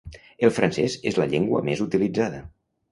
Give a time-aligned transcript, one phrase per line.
[0.47, 2.47] El francès és la llengua més utilitzada.